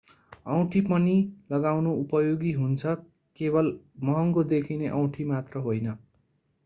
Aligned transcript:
औँठी 0.53 0.79
पनि 0.81 1.13
लगाउनु 1.51 1.93
उपयोगी 1.95 2.51
हुन्छ 2.53 2.95
केवल 3.39 3.71
महँगो 4.03 4.43
देखिने 4.55 4.89
औँठी 5.01 5.25
मात्र 5.25 5.59
होइन। 5.59 5.93